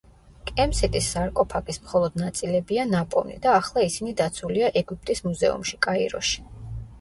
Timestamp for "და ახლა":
3.45-3.85